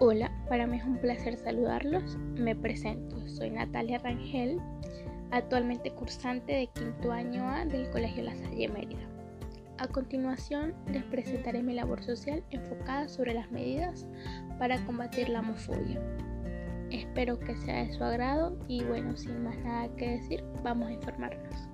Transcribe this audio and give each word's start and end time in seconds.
Hola, 0.00 0.30
para 0.48 0.68
mí 0.68 0.76
es 0.76 0.84
un 0.84 0.96
placer 0.98 1.36
saludarlos. 1.36 2.16
Me 2.36 2.54
presento, 2.54 3.16
soy 3.26 3.50
Natalia 3.50 3.98
Rangel, 3.98 4.60
actualmente 5.32 5.90
cursante 5.90 6.52
de 6.52 6.66
quinto 6.68 7.10
año 7.10 7.48
A 7.48 7.64
del 7.64 7.90
Colegio 7.90 8.22
La 8.22 8.36
Salle 8.36 8.68
Mérida. 8.68 9.08
A 9.78 9.88
continuación 9.88 10.72
les 10.92 11.02
presentaré 11.02 11.64
mi 11.64 11.74
labor 11.74 12.00
social 12.04 12.44
enfocada 12.50 13.08
sobre 13.08 13.34
las 13.34 13.50
medidas 13.50 14.06
para 14.60 14.78
combatir 14.86 15.30
la 15.30 15.40
homofobia. 15.40 16.00
Espero 16.92 17.36
que 17.40 17.56
sea 17.56 17.82
de 17.82 17.92
su 17.92 18.04
agrado 18.04 18.56
y 18.68 18.84
bueno, 18.84 19.16
sin 19.16 19.42
más 19.42 19.58
nada 19.64 19.88
que 19.96 20.10
decir, 20.10 20.44
vamos 20.62 20.90
a 20.90 20.92
informarnos. 20.92 21.68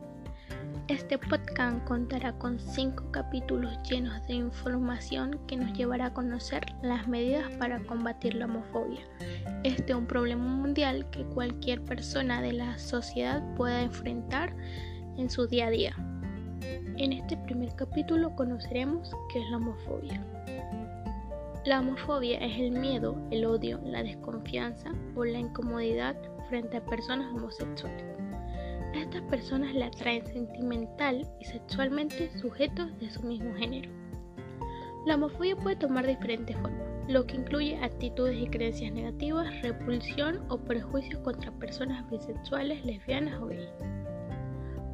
Este 0.89 1.16
podcast 1.16 1.82
contará 1.85 2.35
con 2.35 2.61
cinco 2.61 3.11
capítulos 3.11 3.73
llenos 3.88 4.27
de 4.27 4.34
información 4.34 5.41
que 5.47 5.56
nos 5.56 5.73
llevará 5.73 6.06
a 6.06 6.12
conocer 6.12 6.62
las 6.83 7.09
medidas 7.09 7.51
para 7.56 7.83
combatir 7.87 8.34
la 8.34 8.45
homofobia. 8.45 9.01
Este 9.62 9.92
es 9.92 9.98
un 9.98 10.06
problema 10.06 10.45
mundial 10.45 11.09
que 11.11 11.25
cualquier 11.25 11.83
persona 11.83 12.42
de 12.42 12.52
la 12.52 12.77
sociedad 12.77 13.42
pueda 13.55 13.80
enfrentar 13.80 14.55
en 15.16 15.30
su 15.30 15.47
día 15.47 15.69
a 15.69 15.70
día. 15.70 15.97
En 16.98 17.14
este 17.14 17.39
primer 17.39 17.75
capítulo 17.77 18.37
conoceremos 18.37 19.11
qué 19.33 19.41
es 19.41 19.51
la 19.51 19.56
homofobia. 19.56 20.23
La 21.64 21.80
homofobia 21.80 22.37
es 22.41 22.61
el 22.61 22.73
miedo, 22.73 23.16
el 23.30 23.47
odio, 23.47 23.80
la 23.87 24.03
desconfianza 24.03 24.92
o 25.16 25.25
la 25.25 25.39
incomodidad 25.39 26.14
frente 26.51 26.77
a 26.77 26.84
personas 26.84 27.33
homosexuales. 27.34 28.34
A 28.95 28.98
estas 28.98 29.23
personas 29.23 29.75
le 29.75 29.87
atraen 29.87 30.25
sentimental 30.25 31.29
y 31.41 31.45
sexualmente 31.47 32.30
sujetos 32.39 32.97
de 33.01 33.11
su 33.11 33.23
mismo 33.23 33.53
género. 33.55 33.91
La 35.05 35.17
homofobia 35.17 35.56
puede 35.56 35.75
tomar 35.75 36.06
diferentes 36.06 36.56
formas, 36.56 36.86
lo 37.09 37.27
que 37.27 37.34
incluye 37.34 37.77
actitudes 37.83 38.41
y 38.41 38.47
creencias 38.47 38.92
negativas, 38.92 39.62
repulsión 39.62 40.45
o 40.48 40.59
prejuicios 40.59 41.20
contra 41.23 41.51
personas 41.59 42.09
bisexuales, 42.09 42.84
lesbianas 42.84 43.41
o 43.42 43.47
gays. 43.47 43.69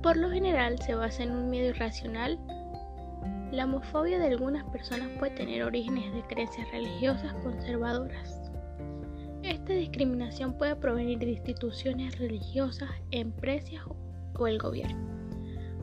Por 0.03 0.17
lo 0.17 0.31
general 0.31 0.79
se 0.79 0.95
basa 0.95 1.23
en 1.23 1.33
un 1.33 1.51
miedo 1.51 1.69
irracional. 1.69 2.39
La 3.53 3.67
homofobia 3.67 4.19
de 4.19 4.29
algunas 4.29 4.65
personas 4.71 5.11
puede 5.19 5.35
tener 5.35 5.63
orígenes 5.63 6.11
de 6.15 6.23
creencias 6.23 6.71
religiosas 6.73 7.35
conservadoras. 7.43 8.40
Esta 9.51 9.73
discriminación 9.73 10.57
puede 10.57 10.77
provenir 10.77 11.19
de 11.19 11.33
instituciones 11.33 12.17
religiosas, 12.21 12.89
empresas 13.11 13.81
o 14.39 14.47
el 14.47 14.61
gobierno. 14.61 14.97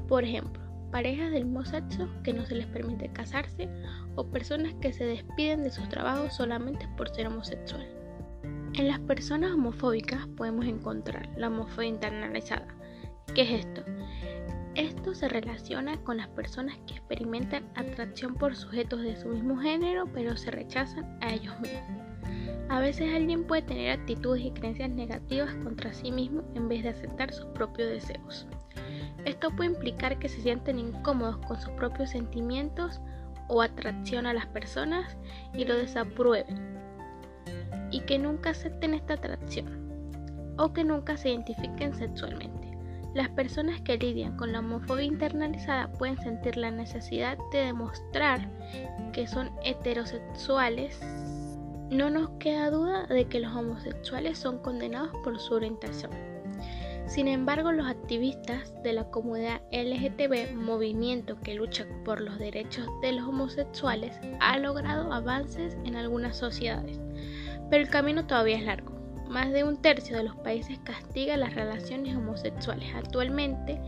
Por 0.08 0.24
ejemplo, 0.24 0.64
parejas 0.90 1.32
del 1.32 1.44
mismo 1.44 1.66
sexo 1.66 2.08
que 2.24 2.32
no 2.32 2.46
se 2.46 2.56
les 2.56 2.66
permite 2.68 3.12
casarse 3.12 3.68
o 4.16 4.26
personas 4.26 4.74
que 4.76 4.94
se 4.94 5.04
despiden 5.04 5.64
de 5.64 5.72
sus 5.72 5.90
trabajos 5.90 6.34
solamente 6.34 6.88
por 6.96 7.09
ser 7.09 7.28
homosexual. 7.28 7.86
En 8.74 8.88
las 8.88 9.00
personas 9.02 9.52
homofóbicas 9.52 10.26
podemos 10.38 10.66
encontrar 10.66 11.28
la 11.36 11.50
homofobia 11.50 11.90
internalizada. 11.90 12.74
¿Qué 13.36 13.42
es 13.42 13.66
esto? 13.66 13.84
Esto 14.76 15.14
se 15.14 15.28
relaciona 15.28 16.02
con 16.06 16.16
las 16.16 16.30
personas 16.30 16.78
que 16.88 16.94
experimentan 16.94 17.66
atracción 17.76 18.36
por 18.36 18.56
sujetos 18.56 19.02
de 19.02 19.18
su 19.18 19.28
mismo 19.28 19.58
género 19.58 20.06
pero 20.14 20.38
se 20.38 20.52
rechazan 20.52 21.18
a 21.20 21.34
ellos 21.34 21.59
mismos. 21.59 22.17
A 22.70 22.80
veces 22.80 23.14
alguien 23.14 23.45
puede 23.45 23.61
tener 23.61 23.92
actitudes 23.92 24.44
y 24.44 24.52
creencias 24.52 24.89
negativas 24.89 25.53
contra 25.64 25.94
sí 25.94 26.11
mismo 26.11 26.44
en 26.53 26.67
vez 26.67 26.84
de 26.84 26.89
aceptar 26.89 27.34
sus 27.34 27.45
propios 27.47 27.89
deseos. 27.89 28.47
Esto 29.25 29.52
puede 29.52 29.72
implicar 29.72 30.19
que 30.19 30.30
se 30.30 30.42
sienten 30.42 30.80
incómodos 30.80 31.38
con 31.47 31.59
sus 31.59 31.72
propios 31.72 32.11
sentimientos 32.11 33.02
o 33.47 33.61
atracción 33.61 34.25
a 34.25 34.34
las 34.34 34.45
personas 34.47 35.17
y 35.53 35.66
lo 35.66 35.75
desaprueben. 35.75 36.78
Y 37.92 38.02
que 38.02 38.19
nunca 38.19 38.50
acepten 38.50 38.94
esta 38.94 39.13
atracción 39.13 39.88
o 40.57 40.73
que 40.73 40.84
nunca 40.84 41.16
se 41.16 41.29
identifiquen 41.29 41.94
sexualmente. 41.94 42.68
Las 43.13 43.29
personas 43.29 43.81
que 43.81 43.97
lidian 43.97 44.35
con 44.35 44.52
la 44.52 44.59
homofobia 44.59 45.06
internalizada 45.06 45.91
pueden 45.94 46.18
sentir 46.18 46.57
la 46.57 46.72
necesidad 46.72 47.38
de 47.52 47.59
demostrar 47.59 48.50
que 49.13 49.25
son 49.28 49.50
heterosexuales 49.63 51.00
no 51.90 52.09
nos 52.09 52.30
queda 52.40 52.70
duda 52.70 53.06
de 53.08 53.25
que 53.25 53.40
los 53.40 53.56
homosexuales 53.56 54.38
son 54.38 54.59
condenados 54.59 55.12
por 55.24 55.40
su 55.40 55.53
orientación. 55.53 56.12
Sin 57.08 57.30
embargo, 57.30 57.72
los 57.72 57.88
activistas 57.88 58.74
de 58.84 58.92
la 58.92 59.06
comunidad 59.06 59.62
LGTB, 59.72 60.53
movimiento 60.56 61.40
que 61.42 61.56
lucha 61.56 61.88
por 62.03 62.20
los 62.20 62.38
derechos 62.38 62.86
de 63.02 63.14
los 63.14 63.26
homosexuales, 63.26 64.20
ha 64.42 64.58
logrado 64.58 65.14
avances 65.14 65.78
en 65.86 65.96
algunas 65.96 66.36
sociedades, 66.36 67.00
pero 67.70 67.84
el 67.84 67.90
camino 67.90 68.28
todavía 68.28 68.58
es 68.58 68.66
largo. 68.66 68.97
Más 69.30 69.52
de 69.52 69.66
un 69.66 69.78
tercio 69.78 70.16
de 70.16 70.24
los 70.24 70.36
países 70.38 70.80
castiga 70.80 71.36
las 71.36 71.54
relaciones 71.54 72.16
homosexuales. 72.16 72.96
Actualmente, 72.96 73.82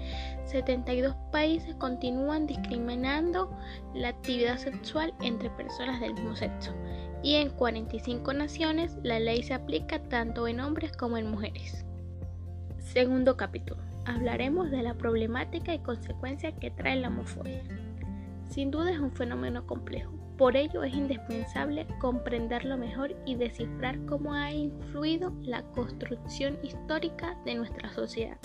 72 0.46 1.16
países 1.32 1.76
continúan 1.76 2.46
discriminando 2.46 3.50
la 3.94 4.10
actividad 4.10 4.58
sexual 4.58 5.14
entre 5.22 5.50
personas 5.52 6.02
del 6.02 6.14
mismo 6.14 6.36
sexo 6.36 6.74
y 7.24 7.36
en 7.36 7.50
45 7.50 8.34
naciones 8.34 8.98
la 9.04 9.20
ley 9.20 9.44
se 9.44 9.54
aplica 9.54 10.00
tanto 10.00 10.48
en 10.48 10.60
hombres 10.60 10.92
como 10.96 11.18
en 11.18 11.30
mujeres. 11.30 11.86
Segundo 12.80 13.38
capítulo. 13.38 13.82
Hablaremos 14.06 14.72
de 14.72 14.82
la 14.82 14.96
problemática 14.96 15.74
y 15.74 15.80
consecuencias 15.80 16.54
que 16.60 16.72
trae 16.72 16.96
la 16.96 17.10
homofobia. 17.10 17.62
Sin 18.50 18.72
duda 18.72 18.92
es 18.92 19.00
un 19.00 19.12
fenómeno 19.12 19.68
complejo, 19.68 20.12
por 20.40 20.56
ello 20.56 20.84
es 20.84 20.96
indispensable 20.96 21.86
comprenderlo 22.00 22.78
mejor 22.78 23.16
y 23.26 23.36
descifrar 23.36 24.04
cómo 24.06 24.34
ha 24.34 24.52
influido 24.52 25.32
la 25.42 25.62
construcción 25.74 26.58
histórica 26.64 27.38
de 27.46 27.56
nuestra 27.56 27.92
sociedad. 27.94 28.38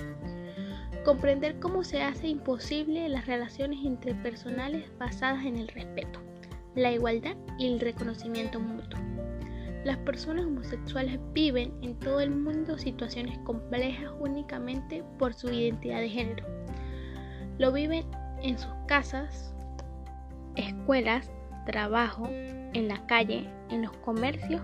Comprender 1.04 1.58
cómo 1.60 1.84
se 1.84 2.02
hace 2.02 2.28
imposible 2.28 3.08
las 3.08 3.26
relaciones 3.26 3.78
interpersonales 3.78 4.90
basadas 4.98 5.46
en 5.46 5.56
el 5.56 5.68
respeto 5.68 6.20
la 6.74 6.90
igualdad 6.90 7.36
y 7.58 7.68
el 7.68 7.80
reconocimiento 7.80 8.58
mutuo. 8.58 9.00
Las 9.84 9.98
personas 9.98 10.46
homosexuales 10.46 11.20
viven 11.32 11.72
en 11.82 11.98
todo 11.98 12.20
el 12.20 12.30
mundo 12.30 12.78
situaciones 12.78 13.38
complejas 13.40 14.10
únicamente 14.18 15.04
por 15.18 15.34
su 15.34 15.50
identidad 15.50 16.00
de 16.00 16.08
género. 16.08 16.44
Lo 17.58 17.70
viven 17.70 18.04
en 18.42 18.58
sus 18.58 18.72
casas, 18.88 19.54
escuelas, 20.56 21.30
trabajo, 21.64 22.28
en 22.28 22.88
la 22.88 23.04
calle, 23.06 23.48
en 23.70 23.82
los 23.82 23.92
comercios, 23.98 24.62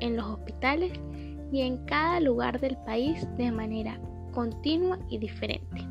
en 0.00 0.16
los 0.16 0.26
hospitales 0.26 0.92
y 1.52 1.62
en 1.62 1.84
cada 1.84 2.20
lugar 2.20 2.60
del 2.60 2.76
país 2.78 3.26
de 3.36 3.52
manera 3.52 3.98
continua 4.32 4.98
y 5.08 5.18
diferente. 5.18 5.86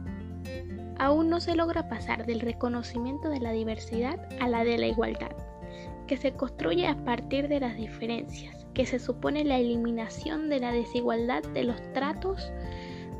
Aún 0.97 1.29
no 1.29 1.39
se 1.39 1.55
logra 1.55 1.87
pasar 1.89 2.25
del 2.25 2.39
reconocimiento 2.39 3.29
de 3.29 3.39
la 3.39 3.51
diversidad 3.51 4.19
a 4.39 4.47
la 4.47 4.63
de 4.63 4.77
la 4.77 4.87
igualdad 4.87 5.31
que 6.11 6.17
se 6.17 6.33
construye 6.33 6.87
a 6.87 7.05
partir 7.05 7.47
de 7.47 7.61
las 7.61 7.77
diferencias, 7.77 8.67
que 8.73 8.85
se 8.85 8.99
supone 8.99 9.45
la 9.45 9.59
eliminación 9.59 10.49
de 10.49 10.59
la 10.59 10.73
desigualdad 10.73 11.41
de 11.53 11.63
los 11.63 11.81
tratos 11.93 12.51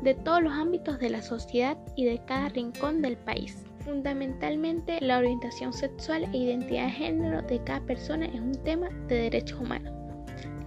de 0.02 0.12
todos 0.12 0.42
los 0.42 0.52
ámbitos 0.52 0.98
de 0.98 1.08
la 1.08 1.22
sociedad 1.22 1.78
y 1.96 2.04
de 2.04 2.22
cada 2.26 2.50
rincón 2.50 3.00
del 3.00 3.16
país. 3.16 3.64
Fundamentalmente, 3.84 5.00
la 5.00 5.18
orientación 5.18 5.72
sexual 5.72 6.28
e 6.32 6.36
identidad 6.36 6.84
de 6.84 6.92
género 6.92 7.42
de 7.42 7.62
cada 7.64 7.80
persona 7.80 8.26
es 8.26 8.40
un 8.40 8.54
tema 8.62 8.88
de 9.08 9.16
derechos 9.16 9.60
humanos, 9.60 9.92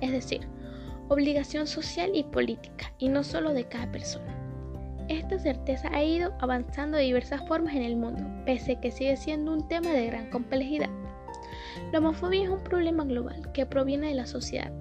es 0.02 0.12
decir, 0.12 0.42
obligación 1.08 1.66
social 1.66 2.12
y 2.14 2.24
política, 2.24 2.92
y 2.98 3.08
no 3.08 3.24
solo 3.24 3.54
de 3.54 3.66
cada 3.66 3.90
persona. 3.92 4.36
Esta 5.08 5.40
certeza 5.40 5.90
ha 5.94 6.04
ido 6.04 6.34
avanzando 6.40 6.98
de 6.98 7.04
diversas 7.04 7.48
formas 7.48 7.76
en 7.76 7.84
el 7.84 7.96
mundo, 7.96 8.24
pese 8.46 8.74
a 8.74 8.82
que 8.82 8.92
sigue 8.92 9.16
siendo 9.16 9.54
un 9.54 9.68
tema 9.68 9.92
de 9.92 10.08
gran 10.08 10.30
complejidad. 10.30 10.90
La 11.92 12.00
homofobia 12.00 12.44
es 12.44 12.50
un 12.50 12.64
problema 12.64 13.06
global 13.06 13.52
que 13.54 13.66
proviene 13.66 14.08
de 14.08 14.16
la 14.16 14.26
sociedad, 14.26 14.74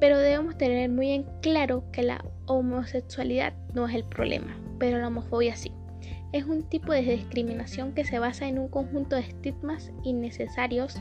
pero 0.00 0.18
debemos 0.18 0.56
tener 0.58 0.90
muy 0.90 1.10
en 1.10 1.24
claro 1.40 1.84
que 1.92 2.02
la 2.02 2.24
homosexualidad 2.46 3.54
no 3.74 3.88
es 3.88 3.94
el 3.94 4.04
problema, 4.04 4.56
pero 4.78 4.98
la 4.98 5.08
homofobia 5.08 5.56
sí. 5.56 5.72
Es 6.32 6.44
un 6.44 6.62
tipo 6.62 6.92
de 6.92 7.02
discriminación 7.02 7.94
que 7.94 8.04
se 8.04 8.18
basa 8.18 8.46
en 8.48 8.58
un 8.58 8.68
conjunto 8.68 9.16
de 9.16 9.22
estigmas 9.22 9.90
innecesarios, 10.04 11.00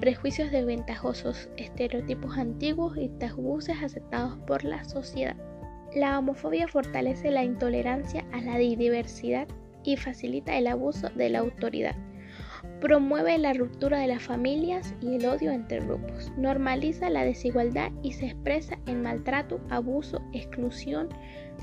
prejuicios 0.00 0.50
desventajosos, 0.50 1.48
estereotipos 1.56 2.36
antiguos 2.36 2.96
y 2.96 3.08
tabúes 3.20 3.68
aceptados 3.68 4.38
por 4.46 4.64
la 4.64 4.84
sociedad. 4.84 5.36
La 5.94 6.18
homofobia 6.18 6.66
fortalece 6.66 7.30
la 7.30 7.44
intolerancia 7.44 8.24
a 8.32 8.40
la 8.40 8.58
diversidad 8.58 9.46
y 9.84 9.96
facilita 9.96 10.56
el 10.58 10.66
abuso 10.66 11.08
de 11.10 11.30
la 11.30 11.38
autoridad 11.38 11.96
Promueve 12.80 13.38
la 13.38 13.54
ruptura 13.54 13.98
de 13.98 14.06
las 14.06 14.22
familias 14.22 14.94
y 15.00 15.16
el 15.16 15.26
odio 15.26 15.50
entre 15.50 15.80
grupos. 15.80 16.30
Normaliza 16.36 17.08
la 17.08 17.24
desigualdad 17.24 17.90
y 18.02 18.12
se 18.12 18.26
expresa 18.26 18.78
en 18.86 19.02
maltrato, 19.02 19.60
abuso, 19.70 20.20
exclusión, 20.32 21.08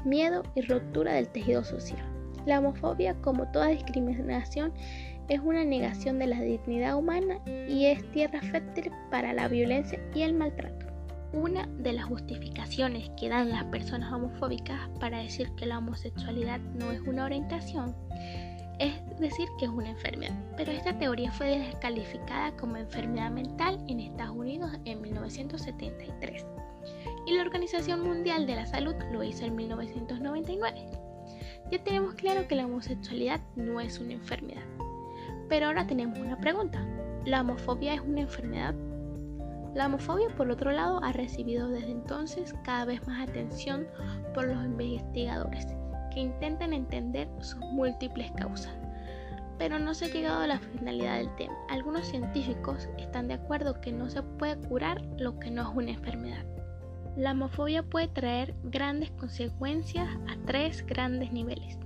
miedo 0.06 0.44
y 0.56 0.62
ruptura 0.62 1.14
del 1.14 1.30
tejido 1.30 1.64
social. 1.64 2.13
La 2.46 2.60
homofobia, 2.60 3.16
como 3.22 3.48
toda 3.52 3.68
discriminación, 3.68 4.74
es 5.30 5.40
una 5.40 5.64
negación 5.64 6.20
de 6.20 6.28
la 6.28 6.42
dignidad 6.42 6.98
humana 6.98 7.40
y 7.68 7.86
es 7.86 8.10
tierra 8.12 8.42
fértil 8.42 8.92
para 9.10 9.34
la 9.34 9.48
violencia 9.48 10.00
y 10.14 10.22
el 10.22 10.34
maltrato. 10.34 10.88
Una 11.32 11.68
de 11.80 11.94
las 11.94 12.06
justificaciones 12.06 13.10
que 13.20 13.30
dan 13.30 13.50
las 13.50 13.64
personas 13.66 14.12
homofóbicas 14.14 14.90
para 15.00 15.20
decir 15.20 15.50
que 15.56 15.66
la 15.66 15.80
homosexualidad 15.80 16.60
no 16.60 16.92
es 16.92 17.02
una 17.02 17.26
orientación 17.26 17.96
es 18.80 18.94
decir 19.20 19.48
que 19.58 19.66
es 19.66 19.72
una 19.72 19.90
enfermedad, 19.90 20.36
pero 20.58 20.72
esta 20.72 20.98
teoría 20.98 21.32
fue 21.32 21.60
descalificada 21.60 22.56
como 22.58 22.78
enfermedad 22.78 23.32
mental 23.32 23.80
en 23.88 24.00
Estados 24.00 24.36
Unidos 24.36 24.72
en 24.86 25.02
1973 25.02 26.46
y 27.26 27.34
la 27.34 27.44
Organización 27.44 28.02
Mundial 28.04 28.46
de 28.46 28.56
la 28.56 28.66
Salud 28.66 28.96
lo 29.12 29.24
hizo 29.24 29.46
en 29.46 29.56
1999. 29.56 31.03
Ya 31.72 31.84
tenemos 31.84 32.14
claro 32.16 32.48
que 32.48 32.56
la 32.56 32.66
homosexualidad 32.66 33.42
no 33.56 33.80
es 33.80 34.00
una 34.00 34.14
enfermedad, 34.14 34.64
pero 35.50 35.68
ahora 35.68 35.88
tenemos 35.88 36.20
una 36.20 36.40
pregunta. 36.40 36.86
¿La 37.26 37.42
homofobia 37.42 37.94
es 37.94 38.02
una 38.02 38.22
enfermedad? 38.22 38.76
La 39.74 39.88
homofobia, 39.88 40.28
por 40.36 40.52
otro 40.52 40.72
lado, 40.72 41.04
ha 41.04 41.14
recibido 41.14 41.70
desde 41.70 41.92
entonces 41.92 42.54
cada 42.64 42.86
vez 42.86 43.08
más 43.08 43.28
atención 43.28 43.88
por 44.34 44.48
los 44.48 44.64
investigadores 44.64 45.66
que 46.14 46.20
intentan 46.20 46.74
entender 46.74 47.28
sus 47.40 47.60
múltiples 47.60 48.32
causas. 48.34 48.74
Pero 49.58 49.80
no 49.80 49.94
se 49.94 50.06
ha 50.06 50.10
llegado 50.10 50.42
a 50.42 50.48
la 50.48 50.60
finalidad 50.60 51.18
del 51.18 51.36
tema. 51.38 51.56
Algunos 51.70 52.08
científicos 52.08 52.88
están 52.98 53.28
de 53.28 53.36
acuerdo 53.36 53.82
que 53.82 53.92
no 53.92 54.10
se 54.10 54.22
puede 54.22 54.58
curar 54.68 55.02
lo 55.18 55.40
que 55.40 55.50
no 55.50 55.64
es 55.64 55.76
una 55.76 55.92
enfermedad. 55.92 56.46
La 57.16 57.32
homofobia 57.32 57.84
puede 57.84 58.08
traer 58.08 58.56
grandes 58.64 59.12
consecuencias 59.12 60.10
a 60.28 60.46
tres 60.46 60.86
grandes 60.86 61.32
niveles. 61.32 61.78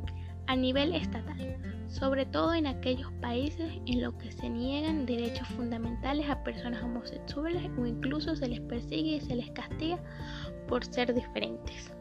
A 0.47 0.55
nivel 0.55 0.95
estatal, 0.95 1.57
sobre 1.89 2.25
todo 2.25 2.53
en 2.53 2.67
aquellos 2.67 3.11
países 3.21 3.73
en 3.85 4.01
los 4.01 4.13
que 4.15 4.31
se 4.31 4.49
niegan 4.49 5.05
derechos 5.05 5.47
fundamentales 5.49 6.29
a 6.29 6.43
personas 6.43 6.81
homosexuales 6.83 7.69
o 7.77 7.85
incluso 7.85 8.35
se 8.35 8.47
les 8.47 8.61
persigue 8.61 9.17
y 9.17 9.21
se 9.21 9.35
les 9.35 9.51
castiga 9.51 9.99
por 10.67 10.85
ser 10.85 11.13
diferentes 11.13 11.91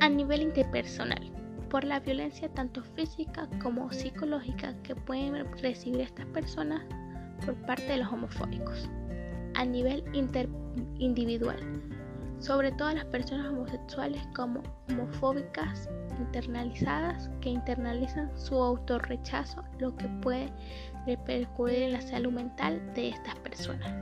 a 0.00 0.08
nivel 0.08 0.42
interpersonal 0.42 1.30
por 1.68 1.84
la 1.84 2.00
violencia 2.00 2.48
tanto 2.48 2.82
física 2.82 3.48
como 3.62 3.92
psicológica 3.92 4.74
que 4.82 4.96
pueden 4.96 5.46
recibir 5.58 6.00
estas 6.00 6.26
personas 6.26 6.82
por 7.44 7.54
parte 7.66 7.84
de 7.84 7.98
los 7.98 8.12
homofóbicos. 8.12 8.88
A 9.54 9.64
nivel 9.64 10.02
individual, 10.98 11.58
sobre 12.40 12.72
todo 12.72 12.92
las 12.92 13.04
personas 13.04 13.46
homosexuales 13.48 14.26
como 14.34 14.62
homofóbicas 14.88 15.88
internalizadas 16.18 17.30
que 17.40 17.50
internalizan 17.50 18.30
su 18.36 18.54
autorrechazo, 18.54 19.62
lo 19.78 19.94
que 19.96 20.08
puede 20.22 20.50
repercutir 21.06 21.82
en 21.82 21.92
la 21.92 22.00
salud 22.00 22.32
mental 22.32 22.82
de 22.94 23.10
estas 23.10 23.36
personas. 23.36 23.92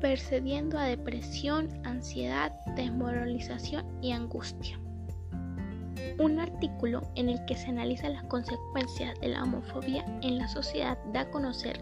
Percediendo 0.00 0.78
a 0.78 0.84
depresión, 0.84 1.68
ansiedad, 1.84 2.52
desmoralización 2.74 3.86
y 4.02 4.12
angustia. 4.12 4.78
Un 6.18 6.40
artículo 6.40 7.02
en 7.14 7.28
el 7.28 7.44
que 7.44 7.56
se 7.56 7.68
analizan 7.68 8.14
las 8.14 8.24
consecuencias 8.24 9.18
de 9.20 9.28
la 9.28 9.42
homofobia 9.42 10.04
en 10.22 10.38
la 10.38 10.48
sociedad 10.48 10.98
da 11.12 11.22
a 11.22 11.30
conocer 11.30 11.78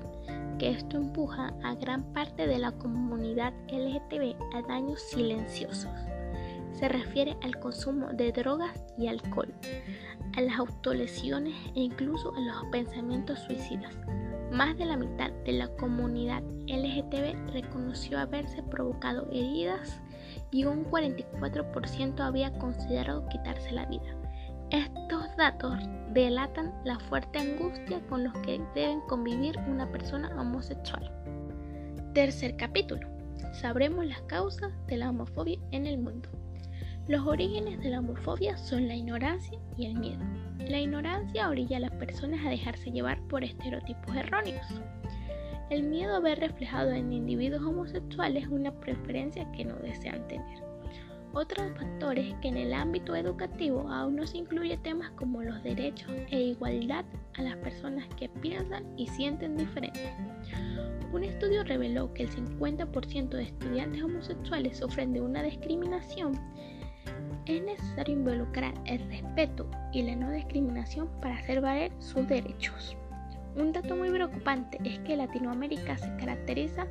que 0.58 0.70
esto 0.70 0.96
empuja 0.96 1.52
a 1.62 1.74
gran 1.74 2.04
parte 2.12 2.46
de 2.46 2.58
la 2.58 2.72
comunidad 2.72 3.52
LGTB 3.68 4.36
a 4.54 4.62
daños 4.62 5.00
silenciosos. 5.00 5.90
Se 6.72 6.88
refiere 6.88 7.36
al 7.42 7.58
consumo 7.60 8.08
de 8.12 8.32
drogas 8.32 8.84
y 8.98 9.06
alcohol, 9.06 9.54
a 10.36 10.40
las 10.40 10.58
autolesiones 10.58 11.54
e 11.74 11.80
incluso 11.80 12.34
a 12.34 12.40
los 12.40 12.64
pensamientos 12.72 13.38
suicidas. 13.40 13.94
Más 14.50 14.76
de 14.76 14.84
la 14.84 14.96
mitad 14.96 15.30
de 15.44 15.52
la 15.52 15.68
comunidad 15.76 16.42
LGTB 16.66 17.52
reconoció 17.52 18.18
haberse 18.18 18.62
provocado 18.62 19.28
heridas 19.30 20.00
y 20.50 20.64
un 20.64 20.84
44% 20.84 22.20
había 22.20 22.52
considerado 22.58 23.28
quitarse 23.28 23.72
la 23.72 23.86
vida. 23.86 24.24
Estos 24.70 25.37
datos 25.37 25.78
delatan 26.12 26.72
la 26.84 26.99
fuerte 26.99 27.38
angustia 27.38 28.00
con 28.08 28.25
los 28.25 28.32
que 28.38 28.61
deben 28.75 29.00
convivir 29.02 29.58
una 29.69 29.90
persona 29.90 30.31
homosexual. 30.40 31.11
Tercer 32.14 32.56
capítulo. 32.56 33.06
Sabremos 33.52 34.06
las 34.06 34.22
causas 34.22 34.72
de 34.87 34.96
la 34.96 35.11
homofobia 35.11 35.58
en 35.70 35.87
el 35.87 35.99
mundo. 35.99 36.28
Los 37.06 37.26
orígenes 37.26 37.78
de 37.81 37.90
la 37.90 37.99
homofobia 37.99 38.56
son 38.56 38.88
la 38.88 38.94
ignorancia 38.94 39.58
y 39.76 39.87
el 39.87 39.99
miedo. 39.99 40.25
La 40.61 40.81
ignorancia 40.81 41.49
orilla 41.49 41.76
a 41.76 41.81
las 41.81 41.93
personas 41.93 42.44
a 42.46 42.50
dejarse 42.50 42.90
llevar 42.90 43.20
por 43.28 43.44
estereotipos 43.44 44.16
erróneos. 44.16 44.66
El 45.69 45.82
miedo 45.82 46.16
a 46.16 46.20
ver 46.20 46.40
reflejado 46.40 46.90
en 46.93 47.12
individuos 47.12 47.62
homosexuales 47.62 48.49
una 48.49 48.72
preferencia 48.81 49.50
que 49.52 49.64
no 49.64 49.76
desean 49.76 50.26
tener. 50.26 50.74
Otros 51.36 51.66
factores 51.76 52.32
que 52.40 52.46
en 52.46 52.56
el 52.56 52.72
ámbito 52.72 53.16
educativo 53.16 53.88
aún 53.90 54.14
no 54.14 54.25
se 54.25 54.38
incluye 54.38 54.76
temas 54.76 55.10
como 55.16 55.42
los 55.42 55.60
derechos 55.64 56.08
e 56.31 56.40
igualdad 56.40 57.04
a 57.36 57.42
las 57.42 57.56
personas 57.56 58.06
que 58.16 58.28
piensan 58.28 58.84
y 58.96 59.08
sienten 59.08 59.56
diferente. 59.56 60.14
Un 61.12 61.25
estudio 61.25 61.64
reveló 61.64 62.14
que 62.14 62.22
el 62.22 62.31
50% 62.31 63.31
de 63.31 63.42
estudiantes 63.42 64.04
homosexuales 64.04 64.78
sufren 64.78 65.12
de 65.12 65.22
una 65.22 65.42
discriminación. 65.42 66.38
Es 67.46 67.60
necesario 67.64 68.14
involucrar 68.14 68.72
el 68.87 69.00
respeto 69.08 69.69
y 69.92 70.02
la 70.02 70.14
no 70.14 70.30
discriminación 70.30 71.08
para 71.20 71.38
hacer 71.38 71.60
valer 71.60 71.90
sus 71.98 72.28
derechos. 72.28 72.96
Un 73.56 73.72
dato 73.72 73.96
muy 73.96 74.10
preocupante 74.10 74.78
es 74.84 75.00
que 75.00 75.16
Latinoamérica 75.16 75.98
se 75.98 76.14
caracteriza 76.16 76.87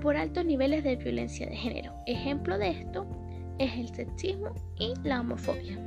por 0.00 0.16
altos 0.16 0.46
niveles 0.46 0.82
de 0.82 0.96
violencia 0.96 1.46
de 1.46 1.56
género. 1.56 1.92
Ejemplo 2.06 2.56
de 2.56 2.70
esto 2.70 3.06
es 3.60 3.76
el 3.76 3.94
sexismo 3.94 4.54
y 4.78 4.94
la 5.04 5.20
homofobia. 5.20 5.78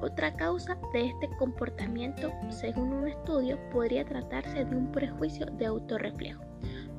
Otra 0.00 0.34
causa 0.34 0.78
de 0.94 1.06
este 1.06 1.28
comportamiento, 1.38 2.32
según 2.48 2.92
un 2.92 3.08
estudio, 3.08 3.58
podría 3.70 4.04
tratarse 4.04 4.64
de 4.64 4.76
un 4.76 4.90
prejuicio 4.90 5.44
de 5.44 5.66
autorreflejo, 5.66 6.42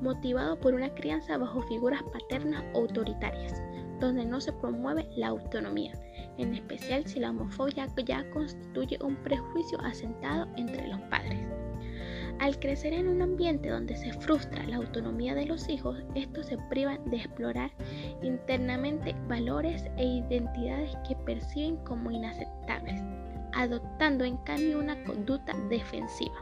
motivado 0.01 0.59
por 0.59 0.75
una 0.75 0.93
crianza 0.93 1.37
bajo 1.37 1.61
figuras 1.63 2.03
paternas 2.13 2.63
autoritarias, 2.75 3.59
donde 3.99 4.23
no 4.23 4.39
se 4.39 4.53
promueve 4.53 5.09
la 5.15 5.29
autonomía, 5.29 5.93
en 6.37 6.53
especial 6.53 7.05
si 7.07 7.19
la 7.19 7.31
homofobia 7.31 7.87
ya 8.05 8.29
constituye 8.29 8.99
un 9.01 9.15
prejuicio 9.23 9.81
asentado 9.81 10.47
entre 10.57 10.87
los 10.87 10.99
padres. 11.09 11.48
Al 12.39 12.57
crecer 12.57 12.93
en 12.93 13.09
un 13.09 13.21
ambiente 13.21 13.67
donde 13.67 13.97
se 13.97 14.13
frustra 14.13 14.63
la 14.63 14.77
autonomía 14.77 15.35
de 15.35 15.45
los 15.45 15.67
hijos, 15.67 16.01
estos 16.15 16.45
se 16.45 16.57
privan 16.69 17.03
de 17.09 17.17
explorar 17.17 17.69
internamente 18.21 19.13
valores 19.27 19.85
e 19.97 20.05
identidades 20.05 20.95
que 21.05 21.17
perciben 21.17 21.75
como 21.83 22.11
inaceptables, 22.11 23.01
adoptando 23.53 24.23
en 24.23 24.37
cambio 24.37 24.79
una 24.79 25.03
conducta 25.03 25.53
defensiva. 25.69 26.35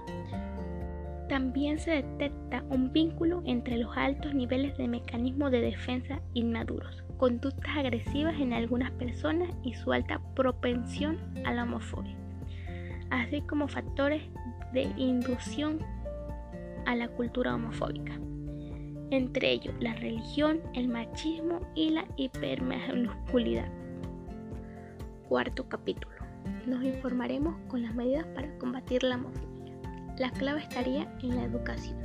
También 1.30 1.80
se 1.80 2.04
detecta 2.04 2.64
un 2.70 2.94
vínculo 2.94 3.42
entre 3.46 3.78
los 3.78 3.98
altos 3.98 4.36
niveles 4.36 4.78
de 4.78 4.88
mecanismos 4.88 5.52
de 5.52 5.62
defensa 5.62 6.22
inmaduros, 6.36 7.04
conductas 7.18 7.76
agresivas 7.76 8.40
en 8.40 8.54
algunas 8.54 8.92
personas 8.92 9.50
y 9.64 9.74
su 9.74 9.92
alta 9.92 10.22
propensión 10.36 11.18
a 11.44 11.54
la 11.54 11.64
homofobia, 11.64 12.16
así 13.10 13.42
como 13.42 13.68
factores 13.68 14.22
de 14.74 14.84
inducción 14.98 15.80
a 16.86 16.96
la 16.96 17.08
cultura 17.10 17.56
homofóbica. 17.56 18.20
Entre 19.10 19.52
ellos, 19.52 19.74
la 19.80 19.94
religión, 19.94 20.62
el 20.74 20.90
machismo 20.90 21.62
y 21.76 21.92
la 21.92 22.06
hipermasculinidad. 22.18 23.72
Cuarto 25.30 25.68
capítulo. 25.70 26.16
Nos 26.66 26.84
informaremos 26.84 27.56
con 27.68 27.84
las 27.84 27.96
medidas 27.96 28.26
para 28.28 28.58
combatir 28.58 29.04
la 29.04 29.16
homofobia. 29.16 29.48
La 30.18 30.32
clave 30.32 30.62
estaría 30.62 31.10
en 31.22 31.36
la 31.36 31.44
educación, 31.44 31.98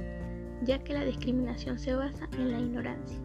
ya 0.62 0.78
que 0.78 0.92
la 0.92 1.04
discriminación 1.04 1.78
se 1.78 1.95
basa 1.95 2.28
en 2.38 2.52
la 2.52 2.61
ignorancia. 2.61 3.19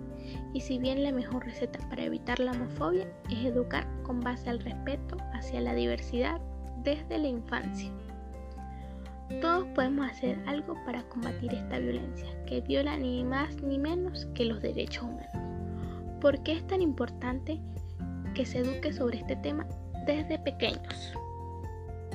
Y 0.54 0.62
si 0.62 0.80
bien 0.80 1.04
la 1.04 1.12
mejor 1.12 1.46
receta 1.46 1.80
para 1.90 2.04
evitar 2.04 2.40
la 2.40 2.52
homofobia 2.52 3.08
es 3.30 3.46
educar 3.46 3.88
con 4.04 4.22
base 4.22 4.50
al 4.50 4.60
respeto 4.60 5.18
hacia 5.34 5.62
la 5.62 5.76
diversidad 5.76 6.42
desde 6.84 7.18
la 7.18 7.28
infancia. 7.28 7.92
Todos 9.42 9.68
podemos 9.76 10.10
hacer 10.10 10.40
algo 10.48 10.76
para 10.86 11.04
combatir 11.10 11.54
esta 11.54 11.80
violencia, 11.80 12.28
que 12.46 12.62
viola 12.62 12.98
ni 12.98 13.24
más 13.24 13.62
ni 13.62 13.78
menos 13.78 14.26
que 14.34 14.46
los 14.46 14.62
derechos 14.62 15.04
humanos. 15.04 15.28
¿Por 16.22 16.42
qué 16.44 16.54
es 16.54 16.66
tan 16.66 16.82
importante 16.82 17.60
que 18.34 18.46
se 18.46 18.60
eduque 18.60 18.94
sobre 18.94 19.20
este 19.20 19.36
tema 19.36 19.68
desde 20.06 20.40
pequeños? 20.40 21.14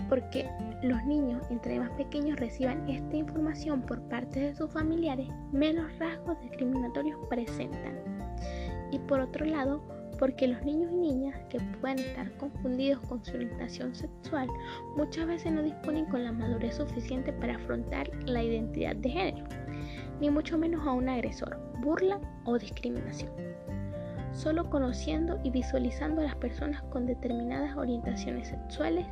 Porque 0.08 0.48
los 0.82 1.04
niños, 1.04 1.42
entre 1.50 1.78
más 1.78 1.90
pequeños 1.90 2.40
reciban 2.40 2.88
esta 2.88 3.16
información 3.16 3.82
por 3.82 4.00
parte 4.08 4.40
de 4.40 4.54
sus 4.54 4.70
familiares, 4.72 5.28
menos 5.52 5.96
rasgos 5.98 6.40
discriminatorios 6.40 7.18
presentan. 7.28 8.00
Y 8.90 8.98
por 9.00 9.20
otro 9.20 9.44
lado, 9.44 9.82
porque 10.22 10.46
los 10.46 10.62
niños 10.62 10.92
y 10.92 10.98
niñas 10.98 11.36
que 11.48 11.58
puedan 11.80 11.98
estar 11.98 12.30
confundidos 12.36 13.00
con 13.08 13.24
su 13.24 13.34
orientación 13.34 13.92
sexual 13.92 14.46
muchas 14.96 15.26
veces 15.26 15.50
no 15.50 15.64
disponen 15.64 16.04
con 16.04 16.22
la 16.22 16.30
madurez 16.30 16.76
suficiente 16.76 17.32
para 17.32 17.56
afrontar 17.56 18.08
la 18.24 18.40
identidad 18.40 18.94
de 18.94 19.10
género, 19.10 19.44
ni 20.20 20.30
mucho 20.30 20.56
menos 20.56 20.86
a 20.86 20.92
un 20.92 21.08
agresor, 21.08 21.58
burla 21.80 22.20
o 22.44 22.56
discriminación. 22.56 23.32
solo 24.32 24.70
conociendo 24.70 25.40
y 25.42 25.50
visualizando 25.50 26.20
a 26.20 26.26
las 26.26 26.36
personas 26.36 26.80
con 26.84 27.04
determinadas 27.04 27.76
orientaciones 27.76 28.46
sexuales 28.46 29.04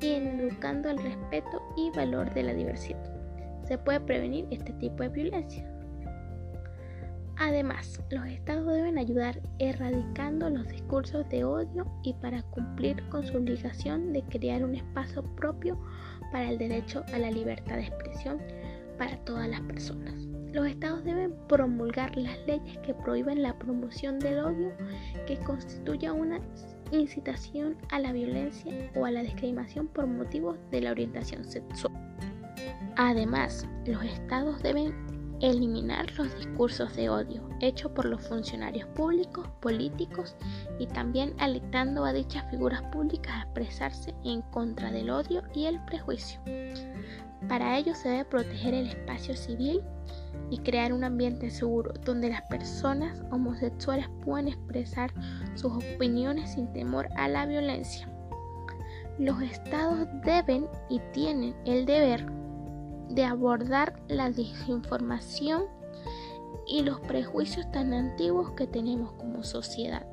y 0.00 0.14
educando 0.14 0.90
al 0.90 0.98
respeto 0.98 1.62
y 1.76 1.96
valor 1.96 2.34
de 2.34 2.42
la 2.42 2.54
diversidad. 2.54 3.00
Se 3.62 3.78
puede 3.78 4.00
prevenir 4.00 4.48
este 4.50 4.72
tipo 4.72 5.04
de 5.04 5.10
violencia. 5.10 5.69
Además, 7.42 7.98
los 8.10 8.26
estados 8.26 8.66
deben 8.66 8.98
ayudar 8.98 9.40
erradicando 9.58 10.50
los 10.50 10.68
discursos 10.68 11.26
de 11.30 11.42
odio 11.42 11.86
y 12.02 12.12
para 12.12 12.42
cumplir 12.42 13.02
con 13.08 13.26
su 13.26 13.38
obligación 13.38 14.12
de 14.12 14.22
crear 14.24 14.62
un 14.62 14.74
espacio 14.74 15.22
propio 15.36 15.80
para 16.32 16.50
el 16.50 16.58
derecho 16.58 17.02
a 17.14 17.18
la 17.18 17.30
libertad 17.30 17.76
de 17.76 17.86
expresión 17.86 18.42
para 18.98 19.16
todas 19.24 19.48
las 19.48 19.62
personas. 19.62 20.12
Los 20.52 20.66
estados 20.66 21.02
deben 21.02 21.34
promulgar 21.48 22.14
las 22.14 22.36
leyes 22.46 22.76
que 22.84 22.92
prohíben 22.92 23.40
la 23.40 23.58
promoción 23.58 24.18
del 24.18 24.40
odio 24.40 24.72
que 25.26 25.38
constituya 25.38 26.12
una 26.12 26.40
incitación 26.92 27.74
a 27.88 28.00
la 28.00 28.12
violencia 28.12 28.90
o 28.94 29.06
a 29.06 29.10
la 29.10 29.22
discriminación 29.22 29.86
por 29.88 30.06
motivos 30.06 30.58
de 30.70 30.82
la 30.82 30.90
orientación 30.90 31.46
sexual. 31.46 31.94
Además, 32.96 33.66
los 33.86 34.04
estados 34.04 34.62
deben 34.62 34.92
eliminar 35.40 36.10
los 36.16 36.34
discursos 36.36 36.94
de 36.96 37.08
odio 37.08 37.48
hechos 37.60 37.92
por 37.92 38.04
los 38.06 38.26
funcionarios 38.26 38.88
públicos, 38.88 39.46
políticos 39.60 40.36
y 40.78 40.86
también 40.86 41.34
alentando 41.38 42.04
a 42.04 42.12
dichas 42.12 42.48
figuras 42.50 42.82
públicas 42.92 43.34
a 43.34 43.42
expresarse 43.42 44.14
en 44.24 44.42
contra 44.42 44.90
del 44.90 45.10
odio 45.10 45.42
y 45.54 45.66
el 45.66 45.82
prejuicio. 45.84 46.40
Para 47.48 47.78
ello 47.78 47.94
se 47.94 48.08
debe 48.08 48.24
proteger 48.26 48.74
el 48.74 48.88
espacio 48.88 49.34
civil 49.34 49.82
y 50.50 50.58
crear 50.58 50.92
un 50.92 51.04
ambiente 51.04 51.50
seguro 51.50 51.92
donde 52.04 52.28
las 52.28 52.42
personas 52.42 53.22
homosexuales 53.30 54.08
puedan 54.24 54.48
expresar 54.48 55.12
sus 55.54 55.72
opiniones 55.72 56.52
sin 56.52 56.72
temor 56.72 57.08
a 57.16 57.28
la 57.28 57.46
violencia. 57.46 58.08
Los 59.18 59.40
estados 59.42 60.06
deben 60.24 60.66
y 60.88 61.00
tienen 61.12 61.54
el 61.66 61.84
deber 61.86 62.39
de 63.10 63.24
abordar 63.24 64.00
la 64.08 64.30
desinformación 64.30 65.64
y 66.66 66.82
los 66.82 67.00
prejuicios 67.00 67.70
tan 67.72 67.92
antiguos 67.92 68.52
que 68.52 68.66
tenemos 68.66 69.12
como 69.12 69.42
sociedad. 69.42 70.06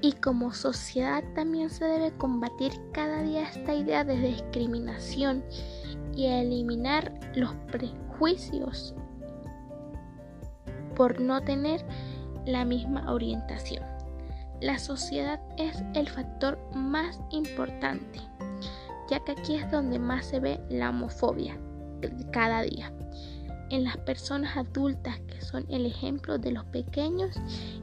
Y 0.00 0.12
como 0.12 0.54
sociedad 0.54 1.22
también 1.34 1.68
se 1.68 1.84
debe 1.84 2.12
combatir 2.16 2.72
cada 2.92 3.22
día 3.22 3.42
esta 3.42 3.74
idea 3.74 4.04
de 4.04 4.16
discriminación 4.18 5.44
y 6.14 6.26
eliminar 6.26 7.12
los 7.34 7.54
prejuicios 7.70 8.94
por 10.94 11.20
no 11.20 11.42
tener 11.42 11.84
la 12.46 12.64
misma 12.64 13.12
orientación. 13.12 13.84
La 14.60 14.78
sociedad 14.78 15.40
es 15.56 15.82
el 15.94 16.08
factor 16.08 16.58
más 16.74 17.20
importante 17.30 18.29
ya 19.10 19.20
que 19.20 19.32
aquí 19.32 19.56
es 19.56 19.70
donde 19.70 19.98
más 19.98 20.24
se 20.24 20.38
ve 20.38 20.60
la 20.70 20.90
homofobia 20.90 21.58
cada 22.32 22.62
día. 22.62 22.92
En 23.70 23.84
las 23.84 23.96
personas 23.98 24.56
adultas 24.56 25.18
que 25.26 25.40
son 25.40 25.66
el 25.68 25.84
ejemplo 25.84 26.38
de 26.38 26.52
los 26.52 26.64
pequeños 26.66 27.36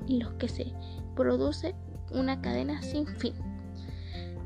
y 0.08 0.20
los 0.20 0.34
que 0.34 0.48
se 0.48 0.74
produce 1.16 1.76
una 2.12 2.42
cadena 2.42 2.82
sin 2.82 3.06
fin, 3.06 3.34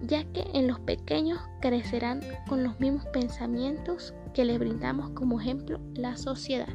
ya 0.03 0.23
que 0.33 0.45
en 0.53 0.67
los 0.67 0.79
pequeños 0.79 1.39
crecerán 1.61 2.21
con 2.47 2.63
los 2.63 2.79
mismos 2.79 3.05
pensamientos 3.07 4.13
que 4.33 4.45
le 4.45 4.57
brindamos 4.57 5.11
como 5.11 5.39
ejemplo 5.39 5.79
la 5.93 6.17
sociedad. 6.17 6.69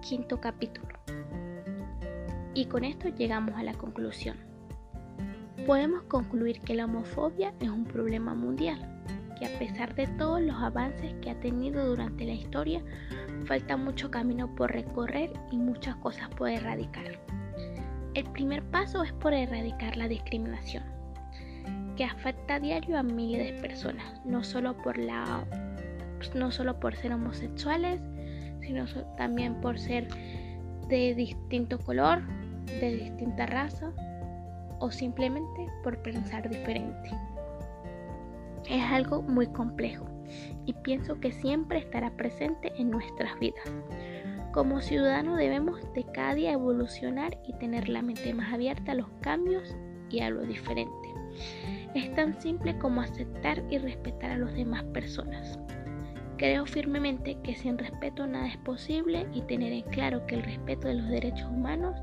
Quinto 0.00 0.40
capítulo. 0.40 0.88
Y 2.54 2.66
con 2.66 2.84
esto 2.84 3.08
llegamos 3.08 3.56
a 3.56 3.64
la 3.64 3.74
conclusión 3.74 4.53
podemos 5.64 6.02
concluir 6.04 6.60
que 6.60 6.74
la 6.74 6.84
homofobia 6.84 7.54
es 7.60 7.70
un 7.70 7.84
problema 7.84 8.34
mundial, 8.34 8.78
que 9.38 9.46
a 9.46 9.58
pesar 9.58 9.94
de 9.94 10.06
todos 10.18 10.40
los 10.40 10.56
avances 10.56 11.14
que 11.22 11.30
ha 11.30 11.40
tenido 11.40 11.86
durante 11.86 12.24
la 12.24 12.32
historia, 12.32 12.82
falta 13.46 13.76
mucho 13.76 14.10
camino 14.10 14.54
por 14.54 14.72
recorrer 14.72 15.32
y 15.50 15.56
muchas 15.56 15.96
cosas 15.96 16.28
por 16.30 16.50
erradicar. 16.50 17.18
El 18.14 18.24
primer 18.32 18.62
paso 18.64 19.02
es 19.02 19.12
por 19.14 19.32
erradicar 19.32 19.96
la 19.96 20.06
discriminación, 20.06 20.84
que 21.96 22.04
afecta 22.04 22.56
a 22.56 22.60
diario 22.60 22.98
a 22.98 23.02
miles 23.02 23.54
de 23.54 23.60
personas, 23.60 24.20
no 24.24 24.44
solo 24.44 24.76
por, 24.76 24.98
la, 24.98 25.44
no 26.34 26.50
solo 26.50 26.78
por 26.78 26.94
ser 26.94 27.12
homosexuales, 27.12 28.00
sino 28.60 28.84
también 29.16 29.60
por 29.60 29.78
ser 29.78 30.08
de 30.88 31.14
distinto 31.14 31.78
color, 31.78 32.22
de 32.66 32.96
distinta 32.96 33.46
raza 33.46 33.92
o 34.84 34.90
simplemente 34.90 35.70
por 35.82 35.96
pensar 36.02 36.46
diferente. 36.46 37.10
Es 38.68 38.82
algo 38.84 39.22
muy 39.22 39.46
complejo 39.46 40.04
y 40.66 40.74
pienso 40.74 41.18
que 41.20 41.32
siempre 41.32 41.78
estará 41.78 42.10
presente 42.10 42.70
en 42.76 42.90
nuestras 42.90 43.38
vidas. 43.40 43.64
Como 44.52 44.82
ciudadanos 44.82 45.38
debemos 45.38 45.80
de 45.94 46.04
cada 46.04 46.34
día 46.34 46.52
evolucionar 46.52 47.38
y 47.46 47.54
tener 47.54 47.88
la 47.88 48.02
mente 48.02 48.34
más 48.34 48.52
abierta 48.52 48.92
a 48.92 48.96
los 48.96 49.08
cambios 49.22 49.74
y 50.10 50.20
a 50.20 50.28
lo 50.28 50.42
diferente. 50.42 51.14
Es 51.94 52.14
tan 52.14 52.38
simple 52.38 52.76
como 52.78 53.00
aceptar 53.00 53.62
y 53.70 53.78
respetar 53.78 54.32
a 54.32 54.38
las 54.38 54.52
demás 54.52 54.84
personas. 54.92 55.58
Creo 56.36 56.66
firmemente 56.66 57.38
que 57.42 57.54
sin 57.54 57.78
respeto 57.78 58.26
nada 58.26 58.48
es 58.48 58.58
posible 58.58 59.26
y 59.32 59.40
tener 59.42 59.72
en 59.72 59.84
claro 59.84 60.26
que 60.26 60.34
el 60.34 60.42
respeto 60.42 60.88
de 60.88 60.94
los 60.94 61.08
derechos 61.08 61.48
humanos 61.48 61.96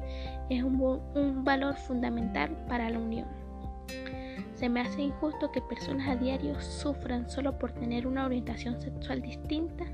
es 0.51 0.63
un, 0.63 1.45
valor 1.45 1.77
fundamental 1.77 2.65
para 2.67 2.89
la 2.89 2.99
unión. 2.99 3.25
Se 4.53 4.67
me 4.67 4.81
hace 4.81 5.01
injusto 5.01 5.49
que 5.51 5.61
personas 5.61 6.09
a 6.09 6.17
diario 6.17 6.59
sufran 6.59 7.29
solo 7.29 7.57
por 7.57 7.71
tener 7.71 8.05
una 8.05 8.25
orientación 8.25 8.79
sexual 8.81 9.21
distinta, 9.21 9.85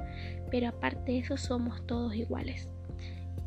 pero 0.50 0.70
aparte 0.70 1.12
de 1.12 1.20
eso 1.20 1.38
somos 1.38 1.86
todos 1.86 2.16
iguales. 2.16 2.68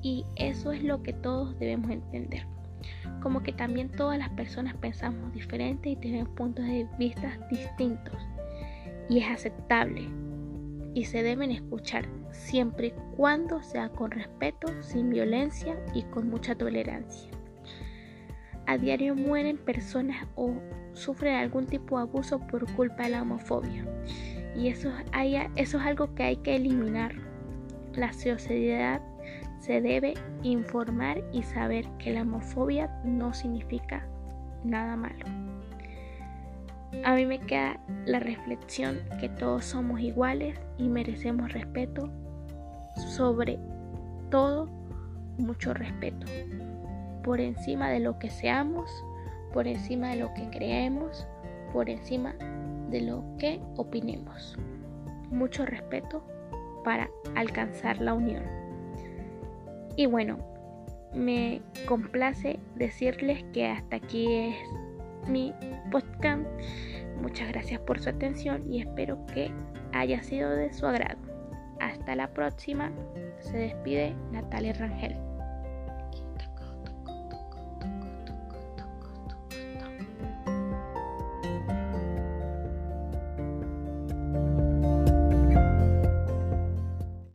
Y 0.03 0.25
eso 0.37 0.71
es 0.71 0.85
lo 0.85 1.03
que 1.03 1.13
todos 1.13 1.59
debemos 1.59 1.91
entender. 1.91 2.47
Como 3.21 3.43
que 3.43 3.53
también 3.53 3.91
todas 3.91 4.17
las 4.17 4.31
personas 4.31 4.77
pensamos 4.77 5.33
diferente 5.35 5.91
y 5.91 5.97
tenemos 5.97 6.33
puntos 6.37 6.65
de 6.65 6.87
vista 6.97 7.39
distintos. 7.51 8.17
Y 9.09 9.19
es 9.19 9.29
aceptable, 9.29 10.09
y 10.95 11.05
se 11.05 11.23
deben 11.23 11.51
escuchar 11.51 12.07
siempre 12.31 12.89
y 12.89 13.17
cuando 13.17 13.63
sea 13.63 13.91
con 13.91 14.11
respeto, 14.11 14.69
sin 14.83 15.11
violencia 15.11 15.77
y 15.95 16.03
con 16.05 16.29
mucha 16.29 16.55
tolerancia. 16.55 17.31
A 18.67 18.79
diario 18.79 19.15
mueren 19.15 19.59
personas 19.59 20.27
o 20.37 20.55
sufren 20.93 21.35
algún 21.35 21.67
tipo 21.67 21.97
de 21.97 22.03
abuso 22.03 22.39
por 22.39 22.71
culpa 22.75 23.05
de 23.05 23.11
la 23.11 23.23
homofobia 23.23 23.85
y 24.57 24.69
eso, 24.69 24.93
eso 25.57 25.79
es 25.79 25.85
algo 25.85 26.15
que 26.15 26.23
hay 26.25 26.37
que 26.37 26.57
eliminar. 26.57 27.15
La 27.95 28.13
sociedad 28.13 29.01
se 29.59 29.81
debe 29.81 30.15
informar 30.43 31.23
y 31.33 31.43
saber 31.43 31.87
que 31.99 32.13
la 32.13 32.23
homofobia 32.23 32.91
no 33.05 33.33
significa 33.35 34.07
nada 34.65 34.97
malo. 34.97 35.50
A 37.05 37.15
mí 37.15 37.25
me 37.25 37.39
queda 37.39 37.79
la 38.05 38.19
reflexión 38.19 38.99
que 39.21 39.29
todos 39.29 39.65
somos 39.65 40.01
iguales 40.01 40.59
y 40.77 40.89
merecemos 40.89 41.53
respeto, 41.53 42.11
sobre 42.97 43.59
todo 44.31 44.69
mucho 45.39 45.73
respeto, 45.73 46.27
por 47.23 47.41
encima 47.41 47.89
de 47.91 48.01
lo 48.01 48.19
que 48.19 48.29
seamos, 48.29 48.91
por 49.53 49.67
encima 49.67 50.11
de 50.11 50.17
lo 50.17 50.35
que 50.35 50.51
creemos, 50.51 51.27
por 51.73 51.89
encima 51.89 52.35
de 52.91 53.01
lo 53.03 53.25
que 53.39 53.61
opinemos. 53.77 54.59
Mucho 55.31 55.65
respeto 55.65 56.23
para 56.85 57.09
alcanzar 57.37 58.01
la 58.01 58.15
unión. 58.15 58.43
Y 59.97 60.07
bueno, 60.07 60.39
me 61.15 61.63
complace 61.87 62.59
decirles 62.77 63.45
que 63.53 63.69
hasta 63.69 63.97
aquí 63.97 64.33
es 64.33 64.57
mi 65.27 65.53
podcast. 65.91 66.43
Muchas 67.21 67.49
gracias 67.49 67.81
por 67.81 68.01
su 68.01 68.09
atención 68.09 68.73
y 68.73 68.81
espero 68.81 69.25
que 69.27 69.53
haya 69.93 70.23
sido 70.23 70.51
de 70.51 70.73
su 70.73 70.87
agrado. 70.87 71.19
Hasta 71.81 72.15
la 72.15 72.29
próxima. 72.29 72.91
Se 73.39 73.57
despide 73.57 74.15
Natalia 74.33 74.73
Rangel. 74.75 75.30